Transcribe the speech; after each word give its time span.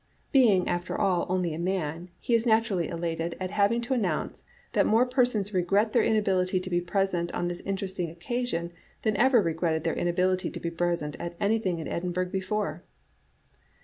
"Being 0.31 0.67
(after 0.67 0.99
all) 0.99 1.27
only 1.29 1.53
a 1.53 1.59
man, 1.59 2.09
he 2.19 2.33
is 2.33 2.47
naturally 2.47 2.87
elated 2.87 3.37
at 3.39 3.51
having 3.51 3.81
to 3.81 3.93
announce 3.93 4.43
that 4.73 4.87
more 4.87 5.05
persons 5.05 5.53
regret 5.53 5.93
their 5.93 6.01
inability 6.01 6.59
to 6.59 6.71
be 6.71 6.81
present 6.81 7.31
on 7.35 7.49
this 7.49 7.59
interesting 7.67 8.09
occasion 8.09 8.71
than 9.03 9.15
ever 9.15 9.43
regretted 9.43 9.83
their 9.83 9.93
inability 9.95 10.49
to 10.49 10.59
be 10.59 10.71
present 10.71 11.15
at 11.19 11.35
anything 11.39 11.77
in 11.77 11.87
Edinburgh 11.87 12.31
before." 12.31 12.83